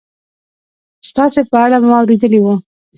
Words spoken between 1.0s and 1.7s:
ستاسې په